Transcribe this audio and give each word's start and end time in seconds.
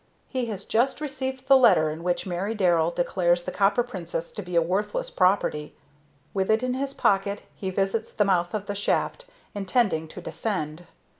He 0.27 0.47
has 0.47 0.65
just 0.65 0.99
received 0.99 1.45
the 1.47 1.55
letter 1.55 1.91
in 1.91 2.01
which 2.03 2.25
Mary 2.25 2.55
Darrell 2.55 2.89
declares 2.89 3.43
the 3.43 3.51
Copper 3.51 3.83
Princess 3.83 4.31
to 4.31 4.41
be 4.41 4.55
a 4.55 4.59
worthless 4.63 5.11
property. 5.11 5.75
With 6.33 6.49
it 6.49 6.63
in 6.63 6.73
his 6.73 6.95
pocket 6.95 7.43
he 7.53 7.69
visits 7.69 8.11
the 8.11 8.25
mouth 8.25 8.55
of 8.55 8.65
the 8.65 8.73
shaft, 8.73 9.25
intending 9.53 10.07
to 10.07 10.19
descend. 10.19 10.87